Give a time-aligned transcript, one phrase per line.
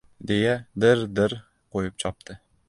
[0.29, 1.37] deya, dirr-dirr
[1.77, 2.39] qo‘yib chopdi.